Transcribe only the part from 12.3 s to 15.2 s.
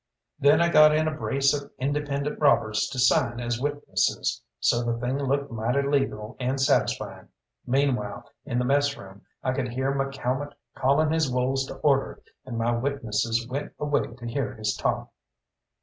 and my witnesses went away to hear his talk.